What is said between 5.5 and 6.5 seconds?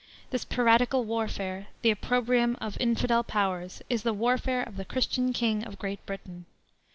of Great Britain.